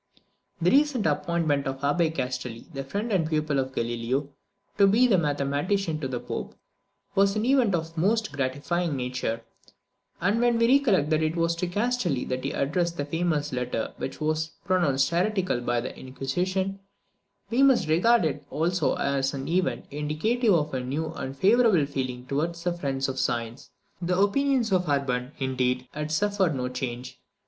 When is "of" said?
1.67-1.81, 3.59-3.71, 7.75-7.95, 20.55-20.73, 23.07-23.19, 24.71-24.89